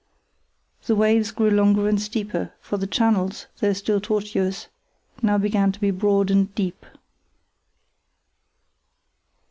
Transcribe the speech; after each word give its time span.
The 0.87 0.95
waves 0.95 1.29
grew 1.29 1.51
longer 1.51 1.87
and 1.87 2.01
steeper, 2.01 2.53
for 2.59 2.77
the 2.77 2.87
channels, 2.87 3.45
though 3.59 3.73
still 3.73 4.01
tortuous, 4.01 4.65
now 5.21 5.37
begin 5.37 5.71
to 5.73 5.79
be 5.79 5.91
broad 5.91 6.31
and 6.31 6.55
deep. 6.55 6.83